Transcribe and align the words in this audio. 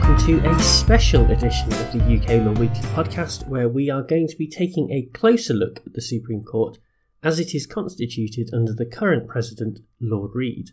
welcome 0.00 0.26
to 0.26 0.48
a 0.48 0.58
special 0.60 1.28
edition 1.30 1.72
of 1.72 1.92
the 1.92 1.98
UK 1.98 2.44
Law 2.44 2.52
Weekly 2.52 2.88
podcast, 2.90 3.48
where 3.48 3.68
we 3.68 3.90
are 3.90 4.02
going 4.02 4.28
to 4.28 4.36
be 4.36 4.46
taking 4.46 4.92
a 4.92 5.08
closer 5.12 5.52
look 5.52 5.80
at 5.84 5.94
the 5.94 6.00
Supreme 6.00 6.44
Court 6.44 6.78
as 7.22 7.40
it 7.40 7.52
is 7.52 7.66
constituted 7.66 8.50
under 8.52 8.72
the 8.72 8.86
current 8.86 9.26
President, 9.26 9.80
Lord 10.00 10.32
Reed. 10.34 10.70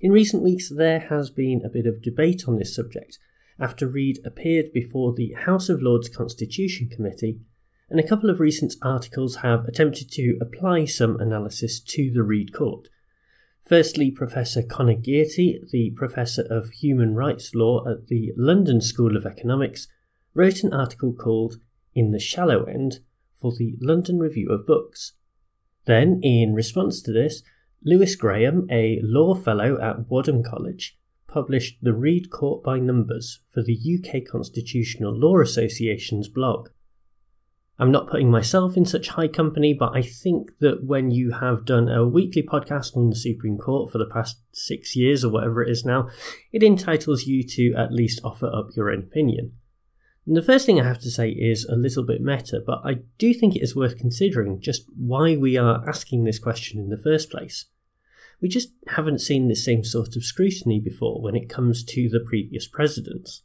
In 0.00 0.10
recent 0.10 0.42
weeks, 0.42 0.70
there 0.70 1.00
has 1.00 1.28
been 1.28 1.60
a 1.64 1.68
bit 1.68 1.86
of 1.86 2.00
debate 2.00 2.44
on 2.48 2.56
this 2.56 2.74
subject 2.74 3.18
after 3.58 3.86
Reed 3.86 4.20
appeared 4.24 4.72
before 4.72 5.12
the 5.12 5.34
House 5.44 5.68
of 5.68 5.82
Lords 5.82 6.08
Constitution 6.08 6.88
Committee, 6.88 7.40
and 7.90 8.00
a 8.00 8.08
couple 8.08 8.30
of 8.30 8.40
recent 8.40 8.74
articles 8.80 9.36
have 9.36 9.66
attempted 9.66 10.10
to 10.12 10.38
apply 10.40 10.86
some 10.86 11.20
analysis 11.20 11.78
to 11.80 12.10
the 12.10 12.22
Reed 12.22 12.54
Court. 12.54 12.88
Firstly, 13.70 14.10
Professor 14.10 14.64
Conor 14.64 14.96
Gearty, 14.96 15.60
the 15.70 15.92
Professor 15.94 16.42
of 16.50 16.70
Human 16.70 17.14
Rights 17.14 17.54
Law 17.54 17.88
at 17.88 18.08
the 18.08 18.32
London 18.36 18.80
School 18.80 19.16
of 19.16 19.24
Economics, 19.24 19.86
wrote 20.34 20.64
an 20.64 20.72
article 20.72 21.12
called 21.12 21.54
In 21.94 22.10
the 22.10 22.18
Shallow 22.18 22.64
End 22.64 22.98
for 23.40 23.52
the 23.56 23.76
London 23.80 24.18
Review 24.18 24.50
of 24.50 24.66
Books. 24.66 25.12
Then, 25.84 26.18
in 26.20 26.52
response 26.52 27.00
to 27.02 27.12
this, 27.12 27.44
Lewis 27.84 28.16
Graham, 28.16 28.66
a 28.72 28.98
law 29.04 29.36
fellow 29.36 29.80
at 29.80 30.10
Wadham 30.10 30.42
College, 30.42 30.98
published 31.28 31.78
The 31.80 31.94
Reed 31.94 32.28
Court 32.28 32.64
by 32.64 32.80
Numbers 32.80 33.38
for 33.54 33.62
the 33.62 33.78
UK 33.78 34.24
Constitutional 34.28 35.16
Law 35.16 35.38
Association's 35.38 36.28
blog. 36.28 36.70
I'm 37.80 37.90
not 37.90 38.08
putting 38.08 38.30
myself 38.30 38.76
in 38.76 38.84
such 38.84 39.08
high 39.08 39.26
company, 39.26 39.72
but 39.72 39.96
I 39.96 40.02
think 40.02 40.50
that 40.58 40.84
when 40.84 41.10
you 41.10 41.30
have 41.32 41.64
done 41.64 41.88
a 41.88 42.06
weekly 42.06 42.42
podcast 42.42 42.94
on 42.94 43.08
the 43.08 43.16
Supreme 43.16 43.56
Court 43.56 43.90
for 43.90 43.96
the 43.96 44.04
past 44.04 44.38
six 44.52 44.94
years 44.94 45.24
or 45.24 45.30
whatever 45.30 45.62
it 45.62 45.70
is 45.70 45.82
now, 45.82 46.10
it 46.52 46.62
entitles 46.62 47.24
you 47.24 47.42
to 47.42 47.72
at 47.78 47.90
least 47.90 48.20
offer 48.22 48.54
up 48.54 48.68
your 48.76 48.90
own 48.90 48.98
opinion. 48.98 49.52
And 50.26 50.36
the 50.36 50.42
first 50.42 50.66
thing 50.66 50.78
I 50.78 50.86
have 50.86 51.00
to 51.00 51.10
say 51.10 51.30
is 51.30 51.64
a 51.64 51.74
little 51.74 52.04
bit 52.04 52.20
meta, 52.20 52.60
but 52.64 52.82
I 52.84 52.98
do 53.16 53.32
think 53.32 53.56
it 53.56 53.62
is 53.62 53.74
worth 53.74 53.96
considering 53.96 54.60
just 54.60 54.84
why 54.94 55.38
we 55.38 55.56
are 55.56 55.82
asking 55.88 56.24
this 56.24 56.38
question 56.38 56.80
in 56.80 56.90
the 56.90 57.02
first 57.02 57.30
place. 57.30 57.64
We 58.42 58.50
just 58.50 58.72
haven't 58.88 59.22
seen 59.22 59.48
the 59.48 59.56
same 59.56 59.84
sort 59.84 60.16
of 60.16 60.24
scrutiny 60.24 60.80
before 60.80 61.22
when 61.22 61.34
it 61.34 61.48
comes 61.48 61.82
to 61.84 62.10
the 62.10 62.20
previous 62.20 62.68
presidents. 62.68 63.42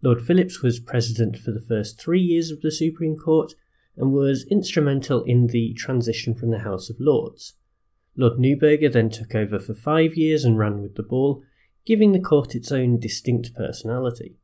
Lord 0.00 0.22
Phillips 0.22 0.62
was 0.62 0.78
president 0.78 1.36
for 1.38 1.50
the 1.50 1.60
first 1.60 2.00
three 2.00 2.20
years 2.20 2.50
of 2.50 2.60
the 2.60 2.70
Supreme 2.70 3.16
Court 3.16 3.54
and 3.96 4.12
was 4.12 4.46
instrumental 4.48 5.24
in 5.24 5.48
the 5.48 5.74
transition 5.74 6.34
from 6.34 6.50
the 6.50 6.60
House 6.60 6.88
of 6.88 7.00
Lords. 7.00 7.54
Lord 8.16 8.38
Neuberger 8.38 8.92
then 8.92 9.10
took 9.10 9.34
over 9.34 9.58
for 9.58 9.74
five 9.74 10.14
years 10.16 10.44
and 10.44 10.58
ran 10.58 10.80
with 10.82 10.94
the 10.94 11.02
ball, 11.02 11.42
giving 11.84 12.12
the 12.12 12.20
court 12.20 12.54
its 12.54 12.70
own 12.70 13.00
distinct 13.00 13.54
personality. 13.54 14.36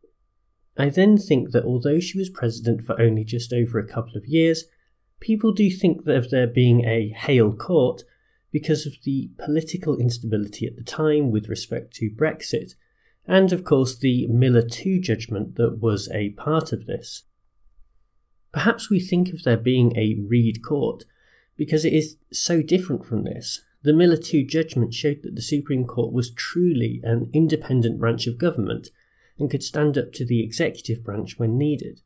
I 0.77 0.89
then 0.89 1.17
think 1.17 1.53
that 1.53 1.65
although 1.65 2.01
she 2.01 2.19
was 2.19 2.31
president 2.31 2.85
for 2.85 3.01
only 3.01 3.23
just 3.23 3.53
over 3.53 3.79
a 3.79 3.87
couple 3.87 4.17
of 4.17 4.27
years, 4.27 4.65
people 5.21 5.53
do 5.53 5.71
think 5.71 6.07
of 6.09 6.31
there 6.31 6.49
being 6.49 6.85
a 6.85 7.11
Hale 7.17 7.53
court 7.53 8.03
because 8.51 8.87
of 8.87 8.95
the 9.05 9.31
political 9.39 9.99
instability 9.99 10.67
at 10.67 10.77
the 10.77 10.83
time 10.83 11.31
with 11.31 11.49
respect 11.49 11.95
to 11.95 12.11
Brexit, 12.11 12.75
and 13.27 13.53
of 13.53 13.65
course 13.65 13.97
the 13.97 14.27
Miller 14.29 14.63
2 14.63 15.01
judgment 15.01 15.57
that 15.57 15.81
was 15.81 16.11
a 16.13 16.31
part 16.31 16.73
of 16.73 16.87
this. 16.87 17.25
Perhaps 18.53 18.91
we 18.91 19.01
think 19.01 19.33
of 19.33 19.43
there 19.43 19.57
being 19.57 19.97
a 19.97 20.17
Reed 20.29 20.63
court 20.63 21.05
because 21.57 21.85
it 21.85 21.93
is 21.93 22.17
so 22.33 22.63
different 22.63 23.05
from 23.05 23.25
this. 23.25 23.63
The 23.83 23.93
Miller 23.93 24.17
2 24.17 24.45
judgment 24.45 24.95
showed 24.95 25.23
that 25.23 25.35
the 25.35 25.43
Supreme 25.43 25.85
Court 25.85 26.13
was 26.13 26.33
truly 26.33 27.01
an 27.03 27.31
independent 27.33 27.99
branch 27.99 28.27
of 28.27 28.39
government 28.39 28.89
and 29.39 29.51
could 29.51 29.63
stand 29.63 29.99
up 29.99 30.13
to 30.13 30.25
the 30.25 30.43
executive 30.43 31.05
branch 31.05 31.39
when 31.39 31.59
needed. 31.59 32.01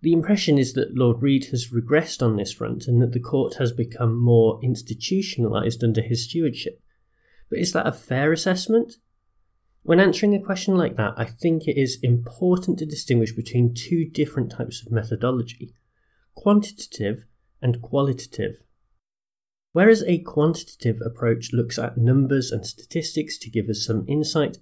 The 0.00 0.12
impression 0.12 0.58
is 0.58 0.74
that 0.74 0.96
Lord 0.96 1.22
Reed 1.22 1.46
has 1.46 1.68
regressed 1.68 2.22
on 2.22 2.36
this 2.36 2.52
front 2.52 2.86
and 2.86 3.02
that 3.02 3.12
the 3.12 3.20
court 3.20 3.54
has 3.54 3.72
become 3.72 4.16
more 4.16 4.60
institutionalised 4.60 5.82
under 5.82 6.00
his 6.00 6.24
stewardship. 6.24 6.80
But 7.50 7.58
is 7.58 7.72
that 7.72 7.86
a 7.86 7.92
fair 7.92 8.32
assessment? 8.32 8.96
When 9.88 10.00
answering 10.00 10.34
a 10.34 10.42
question 10.42 10.76
like 10.76 10.96
that, 10.96 11.14
I 11.16 11.24
think 11.24 11.66
it 11.66 11.80
is 11.80 11.98
important 12.02 12.78
to 12.78 12.84
distinguish 12.84 13.32
between 13.32 13.72
two 13.74 14.04
different 14.04 14.52
types 14.52 14.84
of 14.84 14.92
methodology 14.92 15.74
quantitative 16.34 17.24
and 17.62 17.80
qualitative. 17.80 18.62
Whereas 19.72 20.04
a 20.04 20.18
quantitative 20.18 21.00
approach 21.04 21.52
looks 21.52 21.78
at 21.78 21.96
numbers 21.96 22.52
and 22.52 22.66
statistics 22.66 23.38
to 23.38 23.50
give 23.50 23.68
us 23.68 23.84
some 23.84 24.04
insight, 24.06 24.58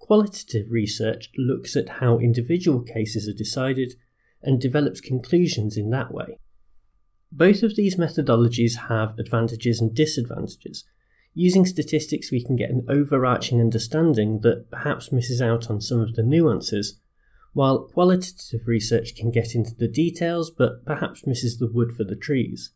Qualitative 0.00 0.70
research 0.70 1.30
looks 1.36 1.76
at 1.76 2.00
how 2.00 2.18
individual 2.18 2.80
cases 2.80 3.28
are 3.28 3.36
decided 3.36 3.94
and 4.42 4.60
develops 4.60 5.00
conclusions 5.00 5.76
in 5.76 5.90
that 5.90 6.12
way. 6.12 6.38
Both 7.30 7.62
of 7.62 7.76
these 7.76 7.96
methodologies 7.96 8.88
have 8.88 9.16
advantages 9.18 9.80
and 9.80 9.94
disadvantages. 9.94 10.84
Using 11.34 11.64
statistics, 11.64 12.32
we 12.32 12.42
can 12.44 12.56
get 12.56 12.70
an 12.70 12.84
overarching 12.88 13.60
understanding 13.60 14.40
that 14.40 14.70
perhaps 14.70 15.12
misses 15.12 15.40
out 15.40 15.70
on 15.70 15.80
some 15.80 16.00
of 16.00 16.14
the 16.14 16.22
nuances, 16.22 16.98
while 17.52 17.84
qualitative 17.84 18.66
research 18.66 19.14
can 19.14 19.30
get 19.30 19.54
into 19.54 19.74
the 19.74 19.88
details 19.88 20.50
but 20.50 20.84
perhaps 20.84 21.26
misses 21.26 21.58
the 21.58 21.70
wood 21.70 21.92
for 21.96 22.04
the 22.04 22.16
trees. 22.16 22.72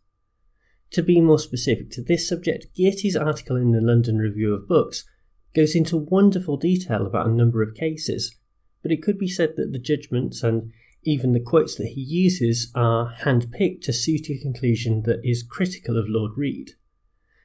To 0.90 1.02
be 1.02 1.20
more 1.20 1.38
specific 1.38 1.90
to 1.92 2.02
this 2.02 2.28
subject, 2.28 2.74
Gearty's 2.74 3.16
article 3.16 3.56
in 3.56 3.72
the 3.72 3.80
London 3.80 4.18
Review 4.18 4.54
of 4.54 4.68
Books 4.68 5.04
goes 5.54 5.74
into 5.74 5.96
wonderful 5.96 6.56
detail 6.56 7.06
about 7.06 7.26
a 7.26 7.32
number 7.32 7.62
of 7.62 7.74
cases, 7.74 8.36
but 8.82 8.92
it 8.92 9.02
could 9.02 9.18
be 9.18 9.28
said 9.28 9.54
that 9.56 9.72
the 9.72 9.78
judgments 9.78 10.42
and 10.42 10.72
even 11.02 11.32
the 11.32 11.40
quotes 11.40 11.74
that 11.76 11.88
he 11.88 12.00
uses 12.00 12.70
are 12.74 13.14
handpicked 13.22 13.82
to 13.82 13.92
suit 13.92 14.30
a 14.30 14.38
conclusion 14.38 15.02
that 15.02 15.20
is 15.24 15.42
critical 15.42 15.98
of 15.98 16.06
Lord 16.08 16.32
Reed. 16.36 16.72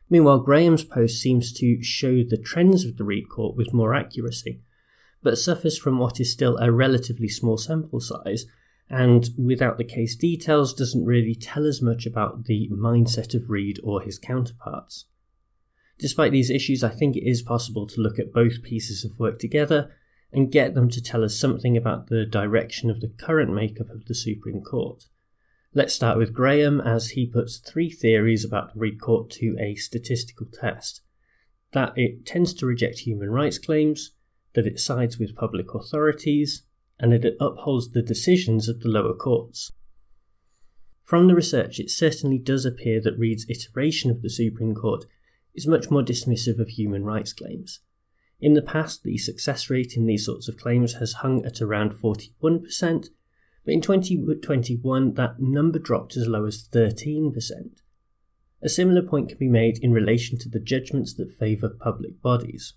Meanwhile, 0.10 0.40
Graham's 0.40 0.84
post 0.84 1.22
seems 1.22 1.54
to 1.54 1.84
show 1.84 2.24
the 2.24 2.38
trends 2.38 2.84
of 2.84 2.98
the 2.98 3.04
Reed 3.04 3.30
Court 3.30 3.56
with 3.56 3.74
more 3.74 3.94
accuracy, 3.94 4.62
but 5.22 5.38
suffers 5.38 5.78
from 5.78 6.00
what 6.00 6.20
is 6.20 6.32
still 6.32 6.58
a 6.58 6.72
relatively 6.72 7.28
small 7.28 7.58
sample 7.58 8.00
size, 8.00 8.46
and 8.90 9.30
without 9.38 9.78
the 9.78 9.84
case 9.84 10.16
details, 10.16 10.74
doesn't 10.74 11.06
really 11.06 11.36
tell 11.36 11.68
us 11.68 11.82
much 11.82 12.08
about 12.08 12.46
the 12.46 12.70
mindset 12.70 13.36
of 13.36 13.50
Reed 13.50 13.80
or 13.84 14.02
his 14.02 14.18
counterparts. 14.18 15.06
Despite 16.00 16.32
these 16.32 16.50
issues, 16.50 16.84
I 16.84 16.90
think 16.90 17.16
it 17.16 17.30
is 17.30 17.42
possible 17.42 17.86
to 17.86 18.02
look 18.02 18.18
at 18.18 18.34
both 18.34 18.64
pieces 18.64 19.06
of 19.06 19.20
work 19.20 19.38
together 19.38 19.92
and 20.32 20.52
get 20.52 20.74
them 20.74 20.90
to 20.90 21.02
tell 21.02 21.24
us 21.24 21.38
something 21.38 21.76
about 21.76 22.08
the 22.08 22.26
direction 22.26 22.90
of 22.90 23.02
the 23.02 23.10
current 23.10 23.54
makeup 23.54 23.90
of 23.90 24.06
the 24.06 24.16
Supreme 24.16 24.62
Court. 24.62 25.04
Let's 25.72 25.94
start 25.94 26.18
with 26.18 26.34
Graham 26.34 26.82
as 26.82 27.12
he 27.12 27.28
puts 27.28 27.58
three 27.58 27.92
theories 27.92 28.44
about 28.44 28.74
the 28.74 28.92
Court 28.96 29.30
to 29.32 29.56
a 29.60 29.76
statistical 29.76 30.48
test 30.52 31.02
that 31.74 31.94
it 31.96 32.26
tends 32.26 32.56
to 32.56 32.66
reject 32.66 33.00
human 33.00 33.30
rights 33.30 33.60
claims, 33.60 34.14
that 34.56 34.66
it 34.66 34.80
sides 34.80 35.20
with 35.20 35.36
public 35.36 35.76
authorities, 35.76 36.64
and 37.00 37.12
that 37.12 37.24
it 37.24 37.38
upholds 37.40 37.92
the 37.92 38.02
decisions 38.02 38.68
of 38.68 38.80
the 38.80 38.90
lower 38.90 39.14
courts. 39.14 39.72
From 41.04 41.28
the 41.28 41.36
research, 41.36 41.80
it 41.80 41.92
certainly 41.92 42.40
does 42.40 42.66
appear 42.66 43.00
that 43.02 43.20
Reed's 43.20 43.46
iteration 43.48 44.10
of 44.10 44.24
the 44.24 44.30
Supreme 44.32 44.74
Court 44.74 45.06
is 45.54 45.68
much 45.68 45.92
more 45.92 46.02
dismissive 46.02 46.60
of 46.60 46.70
human 46.70 47.04
rights 47.04 47.32
claims. 47.32 47.82
In 48.42 48.54
the 48.54 48.64
past, 48.64 49.04
the 49.04 49.20
success 49.20 49.70
rate 49.70 49.96
in 49.96 50.08
these 50.08 50.26
sorts 50.26 50.48
of 50.48 50.58
claims 50.58 50.94
has 50.94 51.14
hung 51.14 51.46
at 51.46 51.62
around 51.62 51.94
41%, 51.94 53.10
but 53.70 53.74
in 53.76 53.82
2021 53.82 55.14
that 55.14 55.40
number 55.40 55.78
dropped 55.78 56.18
as 56.18 56.26
low 56.26 56.46
as 56.46 56.68
13%. 56.74 57.34
A 58.64 58.68
similar 58.68 59.04
point 59.04 59.30
can 59.30 59.38
be 59.38 59.48
made 59.48 59.78
in 59.84 59.92
relation 59.92 60.40
to 60.40 60.50
the 60.50 60.60
judgments 60.60 61.14
that 61.14 61.38
favour 61.38 61.70
public 61.70 62.20
bodies. 62.20 62.74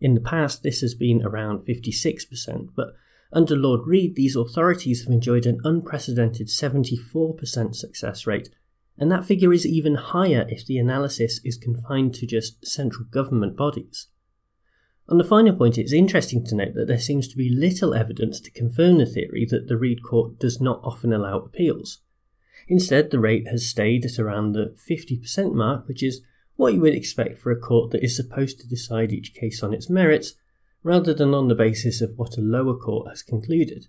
In 0.00 0.14
the 0.14 0.20
past, 0.20 0.62
this 0.62 0.80
has 0.80 0.94
been 0.94 1.24
around 1.24 1.66
56%, 1.66 2.68
but 2.76 2.94
under 3.32 3.56
Lord 3.56 3.80
Reed, 3.84 4.14
these 4.14 4.36
authorities 4.36 5.02
have 5.02 5.12
enjoyed 5.12 5.44
an 5.44 5.58
unprecedented 5.64 6.46
74% 6.46 7.74
success 7.74 8.28
rate 8.28 8.50
and 8.96 9.10
that 9.10 9.24
figure 9.24 9.52
is 9.52 9.66
even 9.66 9.96
higher 9.96 10.46
if 10.48 10.64
the 10.64 10.78
analysis 10.78 11.40
is 11.44 11.56
confined 11.56 12.14
to 12.14 12.26
just 12.26 12.64
central 12.64 13.06
government 13.10 13.56
bodies. 13.56 14.06
On 15.08 15.18
the 15.18 15.24
final 15.24 15.54
point, 15.54 15.78
it's 15.78 15.92
interesting 15.92 16.44
to 16.46 16.54
note 16.56 16.74
that 16.74 16.88
there 16.88 16.98
seems 16.98 17.28
to 17.28 17.36
be 17.36 17.48
little 17.48 17.94
evidence 17.94 18.40
to 18.40 18.50
confirm 18.50 18.98
the 18.98 19.06
theory 19.06 19.46
that 19.48 19.68
the 19.68 19.76
Reed 19.76 20.02
Court 20.02 20.38
does 20.38 20.60
not 20.60 20.80
often 20.82 21.12
allow 21.12 21.38
appeals. 21.38 22.00
Instead, 22.66 23.10
the 23.10 23.20
rate 23.20 23.46
has 23.46 23.68
stayed 23.68 24.04
at 24.04 24.18
around 24.18 24.52
the 24.52 24.74
50% 24.90 25.54
mark, 25.54 25.86
which 25.86 26.02
is 26.02 26.22
what 26.56 26.74
you 26.74 26.80
would 26.80 26.94
expect 26.94 27.38
for 27.38 27.52
a 27.52 27.58
court 27.58 27.92
that 27.92 28.02
is 28.02 28.16
supposed 28.16 28.58
to 28.58 28.68
decide 28.68 29.12
each 29.12 29.34
case 29.34 29.62
on 29.62 29.72
its 29.72 29.88
merits, 29.88 30.34
rather 30.82 31.14
than 31.14 31.34
on 31.34 31.46
the 31.46 31.54
basis 31.54 32.00
of 32.00 32.16
what 32.16 32.36
a 32.36 32.40
lower 32.40 32.76
court 32.76 33.08
has 33.08 33.22
concluded. 33.22 33.86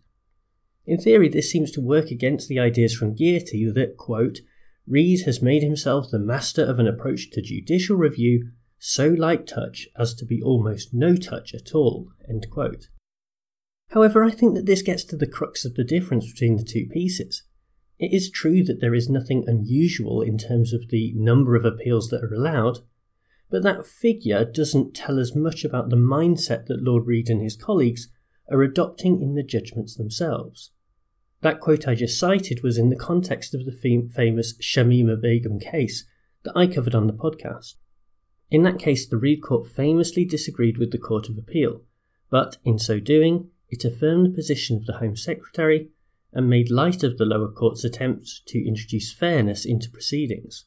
In 0.85 0.99
theory, 0.99 1.29
this 1.29 1.51
seems 1.51 1.71
to 1.71 1.81
work 1.81 2.11
against 2.11 2.47
the 2.47 2.59
ideas 2.59 2.95
from 2.95 3.15
Gearty 3.15 3.73
that, 3.73 3.97
quote, 3.97 4.39
Reed 4.87 5.21
has 5.21 5.41
made 5.41 5.63
himself 5.63 6.11
the 6.11 6.19
master 6.19 6.63
of 6.63 6.79
an 6.79 6.87
approach 6.87 7.31
to 7.31 7.41
judicial 7.41 7.97
review 7.97 8.51
so 8.79 9.09
light 9.09 9.47
touch 9.47 9.87
as 9.97 10.13
to 10.15 10.25
be 10.25 10.41
almost 10.41 10.93
no 10.93 11.15
touch 11.15 11.53
at 11.53 11.73
all. 11.73 12.09
However, 13.89 14.23
I 14.23 14.31
think 14.31 14.55
that 14.55 14.65
this 14.65 14.81
gets 14.81 15.03
to 15.05 15.15
the 15.15 15.27
crux 15.27 15.65
of 15.65 15.75
the 15.75 15.83
difference 15.83 16.31
between 16.31 16.57
the 16.57 16.63
two 16.63 16.87
pieces. 16.91 17.43
It 17.99 18.13
is 18.13 18.29
true 18.29 18.63
that 18.65 18.79
there 18.79 18.93
is 18.93 19.09
nothing 19.09 19.43
unusual 19.47 20.21
in 20.21 20.37
terms 20.37 20.73
of 20.73 20.89
the 20.89 21.13
number 21.15 21.55
of 21.55 21.65
appeals 21.65 22.09
that 22.09 22.23
are 22.23 22.33
allowed, 22.33 22.79
but 23.49 23.63
that 23.63 23.87
figure 23.87 24.45
doesn't 24.45 24.93
tell 24.93 25.19
us 25.19 25.35
much 25.35 25.63
about 25.63 25.89
the 25.89 25.95
mindset 25.95 26.65
that 26.67 26.83
Lord 26.83 27.07
Reed 27.07 27.29
and 27.29 27.41
his 27.41 27.55
colleagues 27.55 28.09
are 28.51 28.61
adopting 28.61 29.21
in 29.21 29.33
the 29.35 29.43
judgments 29.43 29.95
themselves. 29.95 30.71
That 31.41 31.59
quote 31.59 31.87
I 31.87 31.95
just 31.95 32.19
cited 32.19 32.61
was 32.63 32.77
in 32.77 32.89
the 32.89 32.95
context 32.95 33.55
of 33.55 33.65
the 33.65 33.71
famous 33.71 34.57
Shamima 34.59 35.19
Begum 35.21 35.59
case 35.59 36.05
that 36.43 36.55
I 36.55 36.67
covered 36.67 36.95
on 36.95 37.07
the 37.07 37.13
podcast. 37.13 37.75
In 38.49 38.63
that 38.63 38.79
case, 38.79 39.05
the 39.05 39.17
Reed 39.17 39.41
Court 39.41 39.67
famously 39.67 40.23
disagreed 40.23 40.77
with 40.77 40.91
the 40.91 40.97
Court 40.97 41.27
of 41.27 41.37
Appeal, 41.37 41.81
but 42.29 42.57
in 42.63 42.79
so 42.79 42.99
doing, 42.99 43.49
it 43.69 43.83
affirmed 43.83 44.25
the 44.25 44.35
position 44.35 44.77
of 44.77 44.85
the 44.85 44.97
Home 44.97 45.15
Secretary 45.15 45.89
and 46.31 46.49
made 46.49 46.71
light 46.71 47.03
of 47.03 47.17
the 47.17 47.25
lower 47.25 47.49
court's 47.49 47.83
attempts 47.83 48.41
to 48.47 48.65
introduce 48.65 49.13
fairness 49.13 49.65
into 49.65 49.89
proceedings. 49.89 50.65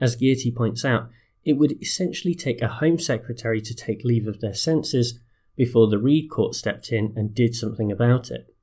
As 0.00 0.16
Gearty 0.16 0.54
points 0.54 0.84
out, 0.84 1.10
it 1.44 1.54
would 1.54 1.80
essentially 1.80 2.34
take 2.34 2.62
a 2.62 2.68
Home 2.68 2.98
Secretary 2.98 3.60
to 3.60 3.74
take 3.74 4.04
leave 4.04 4.26
of 4.26 4.40
their 4.40 4.54
senses 4.54 5.20
before 5.56 5.88
the 5.88 5.98
Reed 5.98 6.30
Court 6.30 6.54
stepped 6.54 6.92
in 6.92 7.12
and 7.16 7.34
did 7.34 7.54
something 7.54 7.92
about 7.92 8.30
it. 8.30 8.54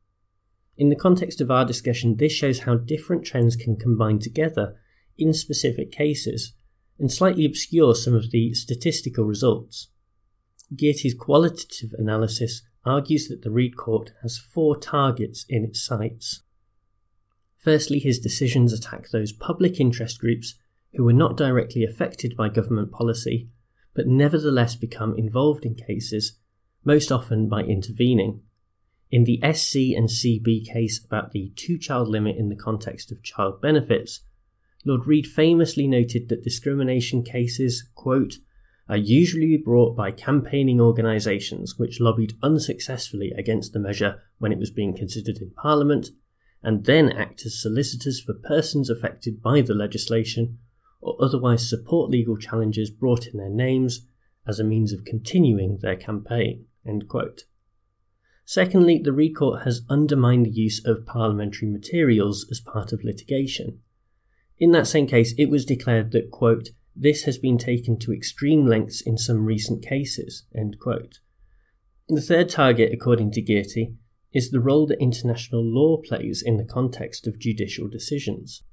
In 0.78 0.90
the 0.90 0.96
context 0.96 1.40
of 1.40 1.50
our 1.50 1.66
discussion, 1.66 2.18
this 2.18 2.34
shows 2.34 2.60
how 2.60 2.76
different 2.76 3.26
trends 3.26 3.56
can 3.56 3.78
combine 3.78 4.20
together 4.20 4.76
in 5.18 5.34
specific 5.34 5.92
cases 5.92 6.54
and 7.00 7.12
slightly 7.12 7.46
obscure 7.46 7.94
some 7.96 8.14
of 8.14 8.32
the 8.32 8.54
statistical 8.54 9.26
results. 9.26 9.90
Gearty's 10.76 11.14
qualitative 11.14 11.94
analysis 11.98 12.62
argues 12.86 13.28
that 13.28 13.42
the 13.42 13.52
Reed 13.52 13.76
Court 13.76 14.12
has 14.22 14.38
four 14.38 14.78
targets 14.78 15.46
in 15.50 15.64
its 15.64 15.84
sights. 15.84 16.42
Firstly, 17.58 18.00
his 18.00 18.20
decisions 18.20 18.72
attack 18.72 19.10
those 19.10 19.32
public 19.32 19.80
interest 19.80 20.20
groups 20.20 20.56
who 20.94 21.04
were 21.04 21.14
not 21.14 21.36
directly 21.36 21.84
affected 21.84 22.36
by 22.38 22.50
government 22.50 22.92
policy, 22.92 23.50
but 23.94 24.08
nevertheless 24.08 24.76
become 24.76 25.16
involved 25.18 25.66
in 25.66 25.76
cases, 25.76 26.38
most 26.84 27.12
often 27.12 27.50
by 27.50 27.62
intervening. 27.62 28.42
In 29.12 29.24
the 29.24 29.40
SC 29.54 29.96
and 29.96 30.10
CB 30.10 30.72
case 30.72 31.04
about 31.04 31.32
the 31.32 31.52
two 31.56 31.78
child 31.78 32.08
limit 32.08 32.38
in 32.38 32.50
the 32.50 32.56
context 32.56 33.12
of 33.12 33.24
child 33.24 33.62
benefits, 33.62 34.22
Lord 34.86 35.08
Reed 35.08 35.26
famously 35.26 35.88
noted 35.88 36.30
that 36.30 36.44
discrimination 36.44 37.24
cases, 37.24 37.90
quote, 37.96 38.36
are 38.88 38.96
usually 38.96 39.58
brought 39.58 39.96
by 39.96 40.12
campaigning 40.12 40.80
organisations 40.80 41.80
which 41.80 42.00
lobbied 42.00 42.38
unsuccessfully 42.44 43.32
against 43.36 43.74
the 43.74 43.80
measure 43.80 44.22
when 44.38 44.52
it 44.52 44.60
was 44.60 44.70
being 44.70 44.96
considered 44.96 45.38
in 45.38 45.50
Parliament, 45.52 46.10
and 46.62 46.86
then 46.86 47.12
act 47.12 47.46
as 47.48 47.60
solicitors 47.60 48.22
for 48.22 48.34
persons 48.34 48.90
affected 48.90 49.42
by 49.42 49.62
the 49.62 49.74
legislation, 49.74 50.60
or 51.02 51.16
otherwise 51.20 51.68
support 51.68 52.12
legal 52.12 52.38
challenges 52.38 52.92
brought 52.92 53.26
in 53.26 53.38
their 53.38 53.50
names 53.50 54.06
as 54.48 54.60
a 54.60 54.64
means 54.64 54.94
of 54.94 55.04
continuing 55.04 55.80
their 55.82 55.96
campaign. 55.96 56.66
Secondly, 58.46 59.00
the 59.00 59.12
Reed 59.12 59.36
Court 59.36 59.64
has 59.64 59.82
undermined 59.90 60.46
the 60.46 60.52
use 60.52 60.84
of 60.86 61.08
parliamentary 61.08 61.68
materials 61.68 62.46
as 62.52 62.60
part 62.60 62.94
of 62.94 63.04
litigation. 63.04 63.82
In 64.58 64.72
that 64.72 64.88
same 64.88 65.08
case, 65.08 65.34
it 65.38 65.50
was 65.50 65.66
declared 65.66 66.12
that, 66.12 66.32
quote, 66.32 66.70
this 66.96 67.24
has 67.24 67.38
been 67.38 67.58
taken 67.58 68.00
to 68.00 68.14
extreme 68.14 68.66
lengths 68.66 69.02
in 69.02 69.18
some 69.18 69.46
recent 69.46 69.86
cases. 69.86 70.46
End 70.56 70.78
quote. 70.80 71.20
The 72.08 72.22
third 72.22 72.50
target, 72.50 72.94
according 72.94 73.32
to 73.32 73.42
Gearty, 73.42 73.96
is 74.34 74.52
the 74.52 74.60
role 74.60 74.86
that 74.88 75.02
international 75.02 75.64
law 75.64 75.98
plays 75.98 76.42
in 76.46 76.58
the 76.58 76.64
context 76.66 77.28
of 77.28 77.40
judicial 77.40 77.88
decisions. 77.88 78.64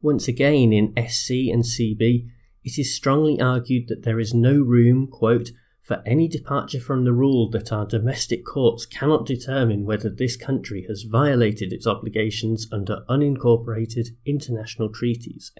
Once 0.00 0.28
again, 0.28 0.72
in 0.72 0.94
SC 1.08 1.50
and 1.50 1.64
CB, 1.64 2.28
it 2.64 2.78
is 2.78 2.94
strongly 2.94 3.40
argued 3.40 3.88
that 3.88 4.04
there 4.04 4.20
is 4.20 4.32
no 4.32 4.52
room, 4.54 5.06
quote, 5.06 5.50
for 5.88 6.02
any 6.04 6.28
departure 6.28 6.78
from 6.78 7.04
the 7.06 7.14
rule 7.14 7.48
that 7.48 7.72
our 7.72 7.86
domestic 7.86 8.44
courts 8.44 8.84
cannot 8.84 9.24
determine 9.24 9.86
whether 9.86 10.10
this 10.10 10.36
country 10.36 10.84
has 10.86 11.04
violated 11.04 11.72
its 11.72 11.86
obligations 11.86 12.68
under 12.70 13.06
unincorporated 13.08 14.08
international 14.26 14.90
treaties. 14.90 15.50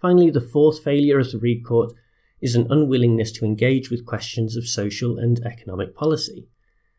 Finally, 0.00 0.30
the 0.30 0.40
fourth 0.40 0.82
failure 0.82 1.20
of 1.20 1.30
the 1.30 1.38
Reed 1.38 1.64
Court 1.64 1.92
is 2.40 2.56
an 2.56 2.66
unwillingness 2.70 3.30
to 3.30 3.44
engage 3.44 3.88
with 3.88 4.04
questions 4.04 4.56
of 4.56 4.66
social 4.66 5.16
and 5.16 5.38
economic 5.46 5.94
policy. 5.94 6.48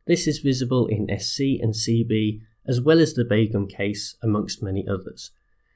This 0.07 0.25
is 0.25 0.39
visible 0.39 0.87
in 0.87 1.09
SC 1.19 1.59
and 1.59 1.73
CB, 1.73 2.39
as 2.65 2.79
well 2.79 3.01
as 3.01 3.13
the 3.13 3.25
Begum 3.25 3.67
case, 3.67 4.15
amongst 4.23 4.63
many 4.63 4.87
others. 4.87 5.31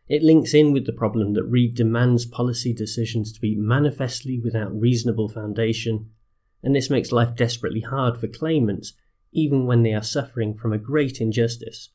It 0.07 0.23
links 0.23 0.53
in 0.53 0.71
with 0.71 0.85
the 0.85 0.93
problem 0.93 1.33
that 1.33 1.43
Reed 1.43 1.75
demands 1.75 2.25
policy 2.25 2.73
decisions 2.73 3.33
to 3.33 3.41
be 3.41 3.55
manifestly 3.55 4.39
without 4.39 4.79
reasonable 4.79 5.27
foundation, 5.27 6.11
and 6.63 6.75
this 6.75 6.89
makes 6.89 7.11
life 7.11 7.35
desperately 7.35 7.81
hard 7.81 8.17
for 8.17 8.27
claimants, 8.27 8.93
even 9.33 9.65
when 9.65 9.83
they 9.83 9.93
are 9.93 10.01
suffering 10.01 10.55
from 10.55 10.71
a 10.71 10.77
great 10.77 11.19
injustice. 11.19 11.89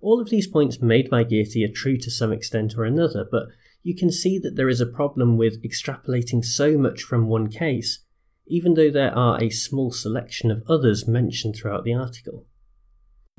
All 0.00 0.20
of 0.20 0.30
these 0.30 0.46
points 0.46 0.80
made 0.80 1.10
by 1.10 1.22
Gearty 1.22 1.64
are 1.64 1.72
true 1.72 1.96
to 1.98 2.10
some 2.10 2.32
extent 2.32 2.76
or 2.76 2.84
another, 2.84 3.26
but 3.30 3.48
you 3.82 3.94
can 3.94 4.10
see 4.10 4.38
that 4.38 4.56
there 4.56 4.68
is 4.68 4.80
a 4.80 4.86
problem 4.86 5.36
with 5.36 5.62
extrapolating 5.62 6.44
so 6.44 6.78
much 6.78 7.02
from 7.02 7.28
one 7.28 7.48
case, 7.48 8.00
even 8.46 8.74
though 8.74 8.90
there 8.90 9.16
are 9.16 9.42
a 9.42 9.50
small 9.50 9.92
selection 9.92 10.50
of 10.50 10.62
others 10.68 11.06
mentioned 11.06 11.56
throughout 11.56 11.84
the 11.84 11.94
article. 11.94 12.46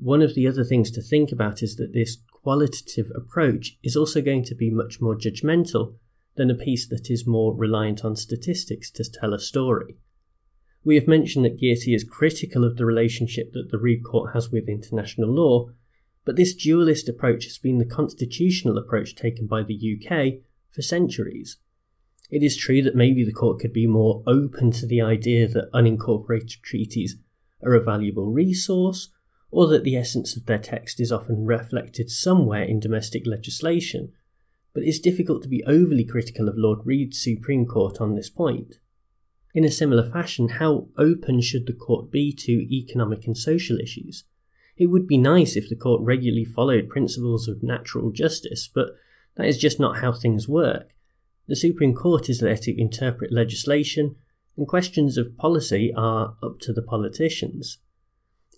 One 0.04 0.22
of 0.22 0.36
the 0.36 0.50
other 0.50 0.66
things 0.66 0.92
to 0.92 1.02
think 1.02 1.32
about 1.32 1.64
is 1.64 1.78
that 1.78 1.94
this 1.94 2.18
qualitative 2.30 3.10
approach 3.16 3.78
is 3.82 3.96
also 3.96 4.22
going 4.22 4.44
to 4.44 4.54
be 4.54 4.70
much 4.70 5.00
more 5.00 5.16
judgmental 5.16 5.96
than 6.36 6.52
a 6.52 6.56
piece 6.56 6.86
that 6.90 7.10
is 7.10 7.26
more 7.26 7.56
reliant 7.56 8.04
on 8.04 8.18
statistics 8.18 8.92
to 8.92 9.10
tell 9.10 9.34
a 9.34 9.40
story. 9.40 9.96
We 10.84 10.96
have 10.96 11.08
mentioned 11.08 11.46
that 11.46 11.58
Gearty 11.58 11.96
is 11.96 12.04
critical 12.04 12.66
of 12.66 12.76
the 12.76 12.86
relationship 12.86 13.54
that 13.54 13.72
the 13.72 13.78
Reed 13.78 14.04
Court 14.04 14.34
has 14.34 14.50
with 14.52 14.68
international 14.68 15.30
law, 15.30 15.70
but 16.26 16.36
this 16.36 16.54
dualist 16.54 17.08
approach 17.08 17.46
has 17.46 17.58
been 17.58 17.78
the 17.78 17.86
constitutional 17.86 18.78
approach 18.78 19.16
taken 19.16 19.48
by 19.48 19.64
the 19.64 19.80
UK 19.96 20.42
for 20.70 20.82
centuries. 20.82 21.60
It 22.30 22.44
is 22.44 22.58
true 22.58 22.82
that 22.82 22.96
maybe 22.96 23.24
the 23.24 23.32
court 23.32 23.62
could 23.62 23.72
be 23.72 23.88
more 23.88 24.22
open 24.28 24.72
to 24.72 24.86
the 24.86 25.00
idea 25.00 25.48
that 25.48 25.72
unincorporated 25.72 26.62
treaties 26.62 27.16
are 27.64 27.74
a 27.74 27.82
valuable 27.82 28.34
resource, 28.34 29.08
or 29.54 29.68
that 29.68 29.84
the 29.84 29.96
essence 29.96 30.36
of 30.36 30.48
their 30.48 30.58
text 30.58 31.00
is 31.00 31.12
often 31.12 31.46
reflected 31.46 32.10
somewhere 32.10 32.64
in 32.64 32.80
domestic 32.80 33.28
legislation, 33.28 34.12
but 34.74 34.82
it's 34.82 34.98
difficult 34.98 35.44
to 35.44 35.48
be 35.48 35.64
overly 35.66 36.04
critical 36.04 36.50
of 36.50 36.58
Lord 36.58 36.80
Reed's 36.86 37.22
Supreme 37.22 37.68
Court 37.68 38.02
on 38.02 38.16
this 38.16 38.32
point. 38.32 38.80
In 39.54 39.64
a 39.64 39.70
similar 39.70 40.10
fashion, 40.10 40.50
how 40.50 40.88
open 40.98 41.40
should 41.40 41.68
the 41.68 41.74
court 41.74 42.10
be 42.10 42.34
to 42.34 42.52
economic 42.76 43.28
and 43.28 43.38
social 43.38 43.78
issues? 43.78 44.24
It 44.76 44.88
would 44.88 45.08
be 45.08 45.20
nice 45.20 45.56
if 45.56 45.70
the 45.70 45.76
court 45.76 46.02
regularly 46.02 46.46
followed 46.46 46.90
principles 46.90 47.48
of 47.48 47.62
natural 47.62 48.10
justice, 48.10 48.68
but 48.68 48.96
that 49.36 49.46
is 49.46 49.60
just 49.60 49.80
not 49.80 49.98
how 50.00 50.12
things 50.12 50.48
work. 50.48 50.96
The 51.48 51.56
Supreme 51.56 51.94
Court 51.94 52.28
is 52.28 52.40
there 52.40 52.58
to 52.58 52.82
interpret 52.82 53.32
legislation, 53.32 54.16
and 54.58 54.68
questions 54.68 55.16
of 55.16 55.38
policy 55.38 55.94
are 55.96 56.38
up 56.42 56.60
to 56.62 56.74
the 56.74 56.82
politicians. 56.82 57.78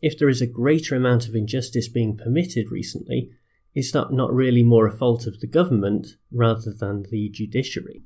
If 0.06 0.20
there 0.20 0.30
is 0.30 0.40
a 0.40 0.46
greater 0.46 0.96
amount 0.96 1.28
of 1.28 1.34
injustice 1.34 1.88
being 1.88 2.16
permitted 2.16 2.70
recently, 2.70 3.32
is 3.74 3.92
that 3.94 4.14
not 4.14 4.32
really 4.32 4.62
more 4.62 4.86
a 4.86 4.92
fault 4.92 5.26
of 5.26 5.40
the 5.40 5.48
government 5.48 6.10
rather 6.32 6.72
than 6.72 7.08
the 7.10 7.28
judiciary? 7.28 8.04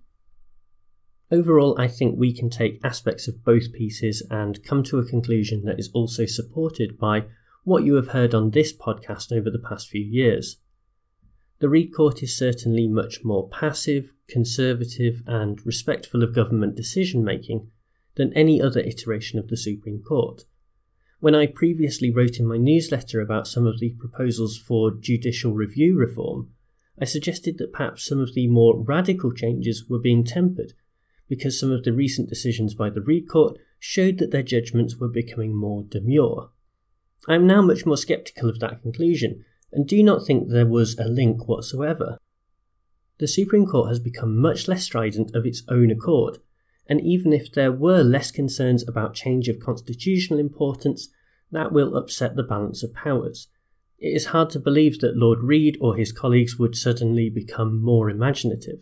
Overall, 1.29 1.77
I 1.77 1.89
think 1.89 2.17
we 2.17 2.31
can 2.31 2.49
take 2.49 2.79
aspects 2.85 3.27
of 3.27 3.43
both 3.43 3.73
pieces 3.73 4.25
and 4.31 4.63
come 4.63 4.81
to 4.83 4.99
a 4.99 5.05
conclusion 5.05 5.65
that 5.65 5.77
is 5.77 5.89
also 5.93 6.25
supported 6.25 6.97
by 6.97 7.25
what 7.65 7.83
you 7.83 7.95
have 7.95 8.07
heard 8.07 8.33
on 8.33 8.51
this 8.51 8.71
podcast 8.71 9.33
over 9.33 9.49
the 9.49 9.59
past 9.59 9.89
few 9.89 10.01
years. 10.01 10.55
The 11.59 11.67
Reed 11.67 11.93
Court 11.93 12.23
is 12.23 12.33
certainly 12.33 12.87
much 12.87 13.25
more 13.25 13.49
passive, 13.49 14.13
conservative, 14.29 15.21
and 15.27 15.59
respectful 15.65 16.23
of 16.23 16.33
government 16.33 16.77
decision 16.77 17.25
making 17.25 17.69
than 18.15 18.31
any 18.31 18.61
other 18.61 18.79
iteration 18.79 19.37
of 19.37 19.49
the 19.49 19.57
Supreme 19.57 20.01
Court. 20.01 20.45
When 21.21 21.35
I 21.35 21.47
previously 21.47 22.11
wrote 22.11 22.39
in 22.39 22.47
my 22.47 22.55
newsletter 22.55 23.19
about 23.19 23.45
some 23.45 23.67
of 23.67 23.79
the 23.79 23.89
proposals 23.89 24.57
for 24.57 24.91
judicial 24.91 25.53
review 25.53 25.97
reform, 25.97 26.49
I 26.99 27.05
suggested 27.05 27.57
that 27.57 27.73
perhaps 27.73 28.05
some 28.05 28.21
of 28.21 28.33
the 28.33 28.47
more 28.47 28.81
radical 28.81 29.33
changes 29.33 29.89
were 29.89 29.99
being 29.99 30.23
tempered 30.23 30.73
because 31.27 31.59
some 31.59 31.71
of 31.71 31.83
the 31.83 31.91
recent 31.91 32.29
decisions 32.29 32.73
by 32.73 32.89
the 32.89 33.01
Reed 33.01 33.27
Court 33.27 33.57
showed 33.79 34.17
that 34.17 34.31
their 34.31 34.43
judgments 34.43 34.95
were 34.95 35.09
becoming 35.09 35.53
more 35.53 35.83
demure. 35.83 36.51
I 37.27 37.35
am 37.35 37.45
now 37.45 37.61
much 37.61 37.85
more 37.85 37.97
sceptical 37.97 38.49
of 38.49 38.59
that 38.59 38.81
conclusion, 38.81 39.43
and 39.73 39.85
do 39.85 40.01
not 40.01 40.25
think 40.25 40.47
there 40.47 40.65
was 40.65 40.97
a 40.97 41.07
link 41.07 41.47
whatsoever. 41.47 42.17
The 43.19 43.27
Supreme 43.27 43.65
Court 43.65 43.89
has 43.89 43.99
become 43.99 44.37
much 44.37 44.67
less 44.67 44.83
strident 44.83 45.35
of 45.35 45.45
its 45.45 45.63
own 45.67 45.91
accord, 45.91 46.39
and 46.89 46.99
even 46.99 47.31
if 47.31 47.51
there 47.51 47.71
were 47.71 48.03
less 48.03 48.31
concerns 48.31 48.85
about 48.87 49.13
change 49.13 49.47
of 49.47 49.59
constitutional 49.59 50.39
importance 50.39 51.09
that 51.51 51.71
will 51.71 51.95
upset 51.95 52.35
the 52.35 52.43
balance 52.43 52.83
of 52.83 52.93
powers. 52.93 53.47
It 53.99 54.15
is 54.15 54.27
hard 54.27 54.49
to 54.51 54.59
believe 54.59 54.99
that 54.99 55.15
Lord 55.15 55.41
Reed 55.41 55.77
or 55.79 55.95
his 55.95 56.11
colleagues 56.11 56.57
would 56.57 56.75
suddenly 56.75 57.29
become 57.29 57.79
more 57.81 58.09
imaginative. 58.09 58.79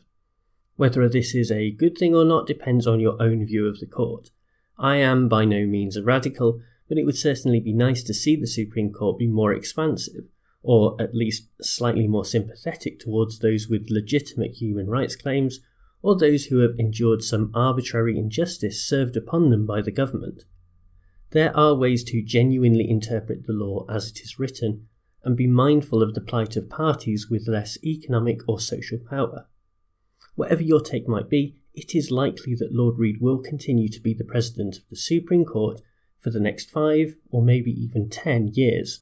Whether 0.78 1.10
this 1.10 1.36
is 1.36 1.52
a 1.52 1.72
good 1.72 1.98
thing 1.98 2.16
or 2.16 2.24
not 2.24 2.48
depends 2.48 2.88
on 2.88 3.00
your 3.00 3.22
own 3.22 3.46
view 3.46 3.68
of 3.68 3.80
the 3.80 3.88
court. 3.88 4.30
I 4.78 4.98
am 4.98 5.28
by 5.28 5.44
no 5.44 5.66
means 5.66 5.98
a 5.98 6.04
radical, 6.04 6.62
but 6.88 6.98
it 6.98 7.04
would 7.04 7.18
certainly 7.18 7.60
be 7.60 7.74
nice 7.74 8.04
to 8.04 8.14
see 8.14 8.36
the 8.36 8.48
Supreme 8.48 8.94
Court 8.94 9.18
be 9.18 9.28
more 9.28 9.52
expansive, 9.52 10.26
or 10.62 10.96
at 11.02 11.16
least 11.16 11.48
slightly 11.62 12.08
more 12.08 12.24
sympathetic 12.24 13.00
towards 13.00 13.40
those 13.40 13.68
with 13.68 13.90
legitimate 13.90 14.52
human 14.52 14.88
rights 14.88 15.16
claims, 15.16 15.60
or 16.02 16.16
those 16.16 16.46
who 16.46 16.60
have 16.60 16.80
endured 16.80 17.24
some 17.24 17.52
arbitrary 17.54 18.18
injustice 18.18 18.88
served 18.88 19.18
upon 19.18 19.50
them 19.50 19.66
by 19.66 19.82
the 19.82 19.92
government. 19.92 20.44
There 21.32 21.56
are 21.56 21.76
ways 21.76 22.04
to 22.06 22.22
genuinely 22.22 22.90
interpret 22.90 23.46
the 23.46 23.54
law 23.54 23.86
as 23.90 24.10
it 24.10 24.22
is 24.22 24.40
written, 24.40 24.88
and 25.24 25.36
be 25.36 25.48
mindful 25.48 26.02
of 26.02 26.14
the 26.14 26.22
plight 26.22 26.56
of 26.56 26.70
parties 26.70 27.30
with 27.30 27.50
less 27.50 27.78
economic 27.84 28.42
or 28.48 28.60
social 28.60 28.98
power. 28.98 29.48
Whatever 30.36 30.62
your 30.62 30.80
take 30.80 31.08
might 31.08 31.30
be, 31.30 31.58
it 31.74 31.94
is 31.94 32.12
likely 32.12 32.56
that 32.56 32.74
Lord 32.74 32.98
Reed 32.98 33.18
will 33.20 33.40
continue 33.40 33.90
to 33.90 34.00
be 34.00 34.14
the 34.14 34.24
President 34.24 34.78
of 34.78 34.84
the 34.90 34.96
Supreme 34.96 35.44
Court 35.44 35.82
for 36.20 36.30
the 36.30 36.40
next 36.40 36.70
five 36.70 37.16
or 37.30 37.42
maybe 37.42 37.72
even 37.72 38.10
ten 38.10 38.48
years. 38.54 39.02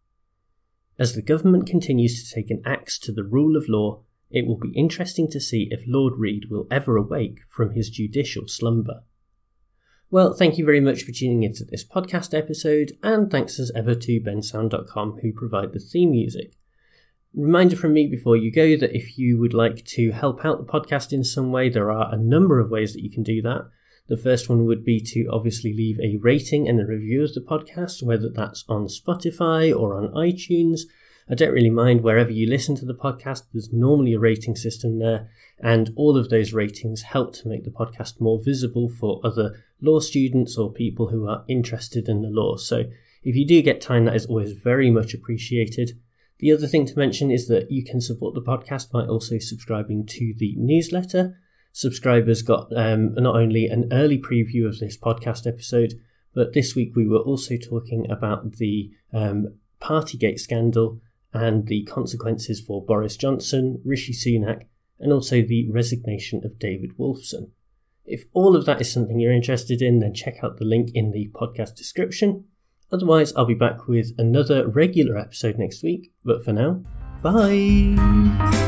As 0.98 1.14
the 1.14 1.22
government 1.22 1.68
continues 1.68 2.24
to 2.24 2.34
take 2.34 2.50
an 2.50 2.62
axe 2.66 2.98
to 3.00 3.12
the 3.12 3.24
rule 3.24 3.58
of 3.58 3.70
law, 3.70 4.02
it 4.36 4.46
will 4.46 4.58
be 4.58 4.74
interesting 4.76 5.30
to 5.32 5.40
see 5.40 5.70
if 5.72 5.82
Lord 5.88 6.14
Reed 6.18 6.52
will 6.52 6.68
ever 6.70 6.98
awake 6.98 7.40
from 7.50 7.72
his 7.72 7.90
judicial 7.90 8.48
slumber. 8.48 9.04
Well, 10.12 10.34
thank 10.34 10.58
you 10.58 10.66
very 10.66 10.82
much 10.82 11.04
for 11.04 11.12
tuning 11.12 11.44
into 11.44 11.64
this 11.64 11.84
podcast 11.84 12.38
episode, 12.38 12.92
and 13.02 13.32
thanks 13.32 13.60
as 13.60 13.72
ever 13.76 13.96
to 13.96 14.20
bensound.com 14.20 15.20
who 15.22 15.32
provide 15.32 15.74
the 15.74 15.80
theme 15.80 16.12
music. 16.12 16.54
Reminder 17.34 17.76
from 17.76 17.94
me 17.94 18.08
before 18.08 18.38
you 18.38 18.52
go 18.52 18.78
that 18.78 18.96
if 18.96 19.18
you 19.18 19.40
would 19.40 19.54
like 19.54 19.84
to 19.86 20.12
help 20.12 20.46
out 20.46 20.58
the 20.58 20.72
podcast 20.72 21.12
in 21.12 21.24
some 21.24 21.52
way, 21.52 21.70
there 21.70 21.92
are 21.92 22.14
a 22.14 22.18
number 22.18 22.60
of 22.60 22.70
ways 22.70 22.94
that 22.94 23.04
you 23.04 23.10
can 23.10 23.24
do 23.24 23.42
that. 23.42 23.70
The 24.08 24.18
first 24.18 24.50
one 24.50 24.66
would 24.66 24.86
be 24.86 25.00
to 25.02 25.28
obviously 25.32 25.74
leave 25.74 26.00
a 26.00 26.18
rating 26.18 26.68
and 26.70 26.80
a 26.80 26.86
review 26.86 27.24
of 27.24 27.34
the 27.34 27.42
podcast, 27.42 28.04
whether 28.04 28.30
that's 28.30 28.64
on 28.70 28.88
Spotify 28.88 29.76
or 29.76 29.98
on 29.98 30.14
iTunes. 30.14 30.82
I 31.28 31.34
don't 31.34 31.54
really 31.54 31.72
mind 31.72 32.02
wherever 32.02 32.32
you 32.32 32.48
listen 32.48 32.76
to 32.76 32.86
the 32.86 32.94
podcast, 32.94 33.44
there's 33.52 33.74
normally 33.74 34.14
a 34.14 34.20
rating 34.20 34.56
system 34.56 35.00
there, 35.00 35.28
and 35.60 35.92
all 35.96 36.18
of 36.18 36.30
those 36.30 36.54
ratings 36.54 37.02
help 37.02 37.34
to 37.36 37.48
make 37.48 37.64
the 37.64 37.72
podcast 37.72 38.22
more 38.22 38.40
visible 38.40 38.90
for 38.90 39.22
other 39.24 39.64
law 39.82 40.00
students 40.00 40.56
or 40.56 40.72
people 40.72 41.08
who 41.08 41.28
are 41.28 41.44
interested 41.48 42.08
in 42.08 42.22
the 42.22 42.30
law. 42.30 42.58
So 42.58 42.84
if 43.24 43.36
you 43.36 43.46
do 43.46 43.64
get 43.64 43.82
time, 43.82 44.06
that 44.06 44.16
is 44.16 44.28
always 44.28 44.52
very 44.52 44.92
much 44.92 45.16
appreciated. 45.16 46.00
The 46.38 46.52
other 46.52 46.68
thing 46.68 46.86
to 46.86 47.00
mention 47.00 47.32
is 47.32 47.48
that 47.48 47.72
you 47.72 47.84
can 47.84 48.02
support 48.02 48.36
the 48.36 48.42
podcast 48.42 48.92
by 48.92 49.06
also 49.06 49.40
subscribing 49.40 50.06
to 50.08 50.34
the 50.38 50.54
newsletter. 50.58 51.40
Subscribers 51.72 52.44
got 52.44 52.72
um, 52.78 53.16
not 53.16 53.36
only 53.36 53.66
an 53.66 53.88
early 53.92 54.20
preview 54.20 54.68
of 54.68 54.78
this 54.80 54.96
podcast 54.96 55.48
episode, 55.48 55.96
but 56.36 56.54
this 56.54 56.76
week 56.76 56.96
we 56.96 57.08
were 57.08 57.18
also 57.18 57.58
talking 57.58 58.10
about 58.12 58.58
the 58.58 58.92
um, 59.12 59.56
Partygate 59.82 60.40
scandal 60.40 61.00
and 61.36 61.68
the 61.68 61.84
consequences 61.84 62.62
for 62.62 62.84
Boris 62.84 63.18
Johnson, 63.18 63.82
Rishi 63.84 64.14
Sunak, 64.14 64.64
and 65.00 65.12
also 65.12 65.42
the 65.42 65.70
resignation 65.70 66.42
of 66.46 66.60
David 66.60 66.98
Wolfson. 66.98 67.52
If 68.06 68.26
all 68.34 68.56
of 68.56 68.66
that 68.66 68.82
is 68.82 68.92
something 68.92 69.20
you're 69.20 69.34
interested 69.34 69.82
in, 69.82 70.00
then 70.00 70.14
check 70.14 70.44
out 70.44 70.58
the 70.58 70.66
link 70.66 70.92
in 70.94 71.12
the 71.12 71.30
podcast 71.34 71.76
description. 71.76 72.46
Otherwise, 72.92 73.34
I'll 73.36 73.46
be 73.46 73.56
back 73.56 73.88
with 73.88 74.12
another 74.18 74.68
regular 74.68 75.18
episode 75.18 75.58
next 75.58 75.84
week. 75.84 76.14
But 76.24 76.46
for 76.46 76.54
now, 76.54 76.84
bye! 77.22 78.65